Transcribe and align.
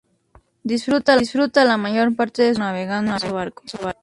Disfruta 0.63 1.63
la 1.63 1.77
mayor 1.77 2.15
parte 2.15 2.41
de 2.41 2.47
su 2.55 2.55
tiempo 2.55 2.63
navegando 2.71 3.13
en 3.13 3.19
su 3.19 3.29
barco. 3.35 3.61